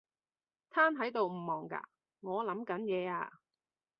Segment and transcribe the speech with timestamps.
[0.71, 1.79] 癱喺度唔忙㗎？
[2.21, 3.31] 我諗緊嘢呀